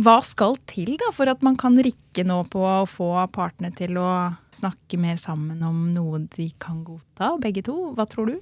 Hva 0.00 0.16
skal 0.24 0.56
til 0.70 0.94
da 1.00 1.10
for 1.12 1.28
at 1.28 1.42
man 1.44 1.58
kan 1.60 1.74
rikke 1.76 2.24
nå 2.24 2.38
på 2.52 2.62
å 2.64 2.86
få 2.88 3.10
partene 3.34 3.68
til 3.76 3.98
å 4.00 4.32
snakke 4.54 4.96
mer 5.00 5.18
sammen 5.20 5.60
om 5.66 5.90
noe 5.92 6.22
de 6.32 6.48
kan 6.62 6.80
godta, 6.86 7.34
begge 7.42 7.66
to? 7.66 7.76
Hva 7.98 8.06
tror 8.08 8.32
du? 8.32 8.38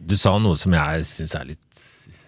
Du 0.00 0.16
sa 0.18 0.34
noe 0.42 0.58
som 0.58 0.74
jeg 0.74 1.06
syns 1.06 1.36
er 1.38 1.52
litt 1.52 1.66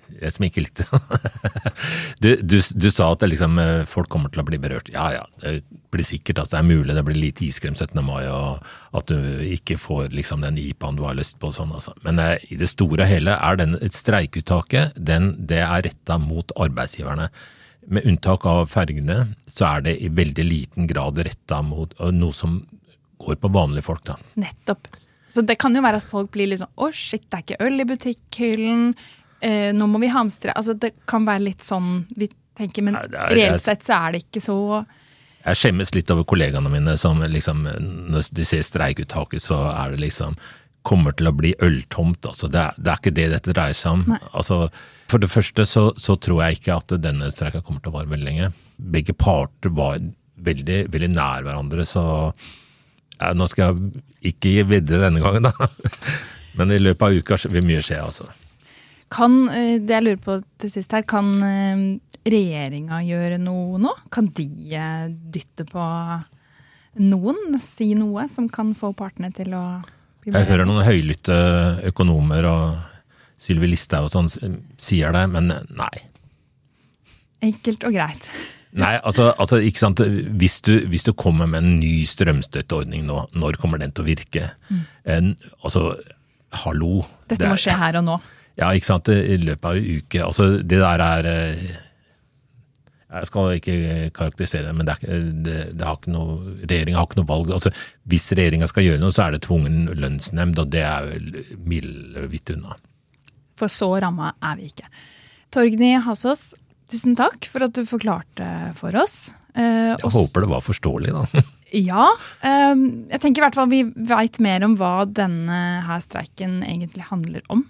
jeg 0.09 0.33
som 0.35 0.45
ikke 0.47 0.63
likte 0.65 0.85
du, 2.23 2.31
du, 2.41 2.57
du, 2.59 2.87
sa 2.93 3.11
at 3.13 3.25
liksom, 3.29 3.59
eh, 3.61 3.83
folk 3.89 4.09
kommer 4.13 4.33
til 4.33 4.43
å 4.43 4.47
bli 4.49 4.59
berørt. 4.61 4.91
Ja 4.93 5.09
ja, 5.15 5.25
det 5.43 5.61
blir 5.93 6.07
sikkert. 6.07 6.41
Altså, 6.41 6.57
det 6.57 6.63
er 6.63 6.71
mulig 6.71 6.97
det 6.97 7.05
blir 7.07 7.19
lite 7.19 7.45
iskrem 7.47 7.77
17. 7.77 8.01
mai, 8.07 8.25
og 8.33 8.65
at 8.99 9.13
du 9.13 9.43
ikke 9.45 9.79
får 9.81 10.09
liksom, 10.17 10.43
den 10.47 10.59
IPA-en 10.61 10.99
du 10.99 11.05
har 11.07 11.19
lyst 11.19 11.39
på. 11.43 11.53
Sånn, 11.55 11.75
altså. 11.77 11.95
Men 12.07 12.21
eh, 12.23 12.37
i 12.49 12.59
det 12.61 12.71
store 12.73 13.05
og 13.05 13.13
hele 13.13 13.37
er 13.37 13.61
den, 13.61 13.77
streikeuttaket 13.95 14.97
den, 14.97 15.35
det 15.51 15.63
er 15.67 15.85
retta 15.91 16.19
mot 16.23 16.57
arbeidsgiverne. 16.57 17.29
Med 17.89 18.09
unntak 18.09 18.45
av 18.49 18.67
fergene, 18.69 19.21
så 19.49 19.69
er 19.75 19.87
det 19.87 19.99
i 20.05 20.11
veldig 20.13 20.45
liten 20.45 20.89
grad 20.91 21.21
retta 21.25 21.63
mot 21.65 21.95
noe 22.13 22.37
som 22.37 22.61
går 23.23 23.39
på 23.41 23.53
vanlige 23.53 23.87
folk. 23.87 24.05
da. 24.09 24.19
Nettopp. 24.41 24.91
Så 25.29 25.45
det 25.45 25.59
kan 25.61 25.77
jo 25.77 25.85
være 25.85 26.01
at 26.01 26.09
folk 26.09 26.33
blir 26.35 26.51
litt 26.51 26.63
sånn 26.63 26.75
å 26.81 26.91
shit, 26.95 27.27
det 27.29 27.39
er 27.39 27.45
ikke 27.45 27.65
øl 27.67 27.83
i 27.83 27.89
butikkhyllen 27.89 28.85
eh, 29.45 29.71
nå 29.77 29.89
må 29.91 30.01
vi 30.03 30.13
hamstre. 30.13 30.55
Altså, 30.57 30.77
det 30.79 30.95
kan 31.09 31.27
være 31.29 31.47
litt 31.51 31.67
sånn 31.67 32.07
vi 32.17 32.31
tenker, 32.59 32.87
men 32.87 32.97
ja, 32.99 33.29
reelt 33.31 33.63
sett 33.63 33.85
så 33.87 33.99
er 34.01 34.17
det 34.17 34.25
ikke 34.27 34.43
så 34.45 34.59
jeg 35.49 35.57
skjemmes 35.57 35.95
litt 35.95 36.11
over 36.13 36.27
kollegaene 36.29 36.69
mine 36.69 36.95
som 37.01 37.23
liksom, 37.23 37.63
når 38.13 38.27
de 38.37 38.45
ser 38.45 38.65
streikuttaket, 38.67 39.41
så 39.41 39.61
er 39.71 39.95
det 39.95 40.03
liksom 40.03 40.35
kommer 40.89 41.15
til 41.17 41.29
å 41.31 41.35
bli 41.37 41.55
øltomt. 41.65 42.27
Altså, 42.29 42.49
det, 42.53 42.61
er, 42.61 42.79
det 42.79 42.93
er 42.93 43.01
ikke 43.01 43.15
det 43.17 43.27
dette 43.35 43.55
dreier 43.55 43.77
seg 43.77 43.99
om. 43.99 44.17
Altså, 44.33 44.61
for 45.11 45.23
det 45.23 45.31
første 45.33 45.67
så, 45.69 45.89
så, 46.01 46.17
tror 46.21 46.45
jeg 46.45 46.59
ikke 46.59 46.79
at 46.79 46.95
denne 47.03 47.31
streika 47.35 47.63
kommer 47.65 47.85
til 47.85 47.93
å 47.93 47.99
vare 47.99 48.13
veldig 48.13 48.29
lenge. 48.29 48.51
Begge 48.77 49.17
parter 49.17 49.73
var 49.75 50.01
veldig, 50.49 50.81
veldig 50.93 51.11
nær 51.15 51.47
hverandre, 51.47 51.87
så 51.89 52.05
ja, 53.19 53.33
Nå 53.35 53.49
skal 53.51 53.75
jeg 53.75 54.03
ikke 54.33 54.67
vedde 54.69 55.01
denne 55.03 55.23
gangen, 55.23 55.49
da. 55.49 55.71
Men 56.59 56.75
i 56.75 56.81
løpet 56.81 57.07
av 57.07 57.19
uka 57.19 57.39
vil 57.53 57.67
mye 57.67 57.83
skje, 57.85 58.01
altså. 58.03 58.29
Kan, 59.15 59.49
eh, 59.49 59.79
det 59.81 59.95
jeg 59.95 60.05
lurer 60.05 60.21
på 60.21 60.39
til 60.61 60.73
sist 60.73 60.93
her, 60.93 61.05
kan 61.09 61.31
eh, 61.45 61.85
regjeringa 62.29 63.01
gjøre 63.07 63.39
noe 63.41 63.79
nå? 63.81 63.95
Kan 64.13 64.29
de 64.37 64.49
eh, 64.77 65.07
dytte 65.09 65.65
på 65.69 65.85
noen? 67.05 67.57
Si 67.63 67.95
noe 67.97 68.27
som 68.33 68.51
kan 68.53 68.75
få 68.77 68.93
partene 68.99 69.33
til 69.33 69.55
å 69.57 69.65
bli 70.25 70.35
Jeg 70.35 70.51
hører 70.51 70.69
noen 70.69 70.85
høylytte 70.85 71.39
økonomer 71.89 72.51
og 72.51 72.77
Sylvi 73.41 73.71
Listhaug 73.71 74.11
og 74.11 74.13
sånn 74.13 74.29
sier 74.83 75.15
det, 75.15 75.25
men 75.31 75.55
nei. 75.79 75.95
Enkelt 77.49 77.87
og 77.87 77.95
greit. 77.95 78.29
Nei, 78.79 78.95
altså, 79.03 79.33
altså 79.41 79.59
ikke 79.65 79.83
sant. 79.83 80.03
Hvis 80.41 80.61
du, 80.67 80.73
hvis 80.91 81.07
du, 81.09 81.13
kommer 81.19 81.49
med 81.51 81.65
en 81.65 81.79
ny 81.81 82.05
strømstøtteordning 82.07 83.07
nå, 83.09 83.25
når 83.35 83.59
kommer 83.59 83.81
den 83.83 83.95
til 83.95 84.05
å 84.05 84.09
virke? 84.09 84.53
Mm. 84.69 84.85
En, 85.15 85.33
altså, 85.67 85.91
hallo. 86.65 87.03
Dette 87.31 87.51
må 87.51 87.59
skje 87.59 87.75
her 87.79 87.99
og 88.01 88.07
nå. 88.07 88.17
Ja, 88.59 88.71
ikke 88.75 88.91
sant. 88.91 89.11
I 89.11 89.39
løpet 89.41 89.69
av 89.69 89.79
en 89.79 89.99
uke. 89.99 90.23
Altså, 90.25 90.49
det 90.63 90.81
der 90.83 91.05
er 91.05 91.29
eh, 91.31 91.67
Jeg 93.09 93.31
skal 93.31 93.55
ikke 93.57 93.77
karakterisere 94.15 94.69
det, 94.69 94.75
men 94.77 94.87
det, 94.87 94.99
er, 95.01 95.27
det, 95.47 95.59
det 95.79 95.87
har 95.87 95.97
ikke 95.97 96.13
noe, 96.13 96.39
regjeringa 96.65 97.01
har 97.01 97.09
ikke 97.09 97.21
noe 97.23 97.31
valg. 97.31 97.53
Altså, 97.57 97.73
hvis 98.11 98.31
regjeringa 98.35 98.69
skal 98.71 98.85
gjøre 98.85 99.03
noe, 99.03 99.15
så 99.15 99.27
er 99.27 99.35
det 99.35 99.47
tvungen 99.47 99.89
lønnsnemnd, 99.97 100.61
og 100.61 100.71
det 100.75 100.85
er 100.85 101.09
vel 101.09 101.31
milevidt 101.67 102.55
unna. 102.55 102.79
For 103.59 103.73
så 103.73 103.91
ramma 104.05 104.35
er 104.45 104.59
vi 104.61 104.71
ikke. 104.71 104.91
Torgny 105.55 105.95
Hasås, 106.05 106.51
tusen 106.91 107.17
takk 107.19 107.47
for 107.51 107.65
at 107.67 107.77
du 107.77 107.85
forklarte 107.89 108.49
for 108.79 108.95
oss. 108.99 109.31
Eh, 109.55 109.95
Jeg 109.95 110.13
håper 110.15 110.45
det 110.47 110.53
var 110.57 110.65
forståelig, 110.67 111.15
da. 111.15 111.45
Ja. 111.69 112.07
Eh, 112.41 112.77
jeg 113.13 113.21
tenker 113.21 113.43
i 113.43 113.45
hvert 113.45 113.57
fall 113.59 113.69
vi 113.69 113.83
veit 114.09 114.39
mer 114.41 114.65
om 114.65 114.73
hva 114.81 115.03
denne 115.05 115.83
her 115.85 116.01
streiken 116.01 116.63
egentlig 116.65 117.05
handler 117.11 117.43
om. 117.53 117.67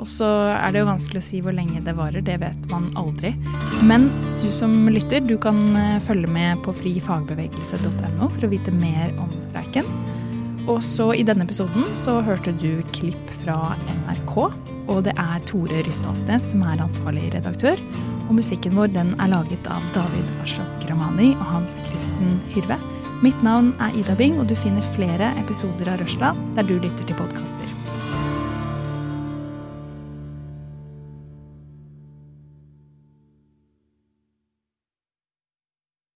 Og 0.00 0.06
så 0.08 0.24
er 0.54 0.70
det 0.72 0.80
jo 0.80 0.86
vanskelig 0.88 1.20
å 1.20 1.24
si 1.26 1.40
hvor 1.44 1.52
lenge 1.52 1.82
det 1.84 1.92
varer, 1.98 2.22
det 2.24 2.38
vet 2.40 2.68
man 2.70 2.86
aldri. 2.96 3.34
Men 3.84 4.06
du 4.40 4.46
som 4.54 4.72
lytter, 4.88 5.20
du 5.26 5.34
kan 5.42 5.58
eh, 5.76 5.98
følge 6.06 6.30
med 6.30 6.62
på 6.64 6.72
frifagbevegelse.no 6.78 8.30
for 8.30 8.46
å 8.46 8.52
vite 8.54 8.72
mer 8.72 9.10
om 9.20 9.34
streiken. 9.42 9.88
Og 10.70 10.78
så 10.84 11.10
i 11.16 11.24
denne 11.26 11.44
episoden 11.44 11.84
så 12.04 12.20
hørte 12.24 12.54
du 12.62 12.84
klipp 12.94 13.34
fra 13.42 13.74
NRK. 14.04 14.36
Og 14.90 15.02
det 15.06 15.16
er 15.18 15.42
Tore 15.48 15.82
Rysdalsnes 15.86 16.52
som 16.52 16.62
er 16.70 16.80
ansvarlig 16.86 17.26
redaktør. 17.34 17.80
Og 18.30 18.36
musikken 18.38 18.76
vår 18.78 18.92
den 18.94 19.08
er 19.18 19.32
laget 19.32 19.66
av 19.66 19.82
David 19.90 20.28
Ashok 20.44 20.84
Ramani 20.86 21.32
og 21.34 21.48
Hans 21.50 21.80
Kristen 21.88 22.38
Hyrve. 22.54 22.78
Mitt 23.24 23.42
navn 23.42 23.72
er 23.82 23.98
Ida 23.98 24.14
Bing, 24.14 24.38
og 24.38 24.46
du 24.46 24.54
finner 24.54 24.86
flere 24.94 25.32
episoder 25.42 25.90
av 25.90 25.98
Røsla 26.04 26.30
der 26.54 26.70
du 26.70 26.76
lytter 26.78 27.02
til 27.10 27.18
podkaster. 27.18 27.69